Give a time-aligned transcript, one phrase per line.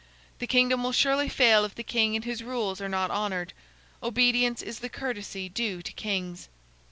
[0.39, 3.53] The kingdom will surely fail if the king and his rules are not honored.
[4.01, 6.49] Obedience is the courtesy due to kings."